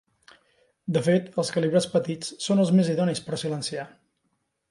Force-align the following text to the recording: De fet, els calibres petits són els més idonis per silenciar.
De 0.95 1.03
fet, 1.07 1.27
els 1.43 1.51
calibres 1.57 1.87
petits 1.93 2.33
són 2.47 2.63
els 2.65 2.73
més 2.79 2.91
idonis 2.95 3.23
per 3.27 3.39
silenciar. 3.43 3.87